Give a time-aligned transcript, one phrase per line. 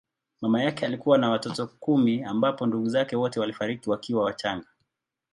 [0.41, 4.67] Mama yake alikuwa na watoto kumi ambapo ndugu zake wote walifariki wakiwa wachanga.